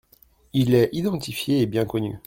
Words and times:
Il 0.53 0.73
est 0.73 0.89
identifié 0.93 1.61
et 1.61 1.67
bien 1.67 1.85
connu. 1.85 2.17